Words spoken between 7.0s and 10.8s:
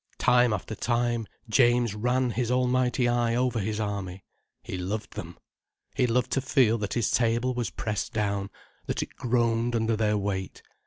table was pressed down, that it groaned under their weight.